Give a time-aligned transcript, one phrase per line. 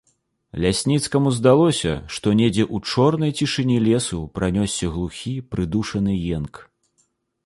[0.63, 6.61] Лясніцкаму здалося, што недзе ў чорнай цішыні лесу пранёсся глухі прыдушаны енк.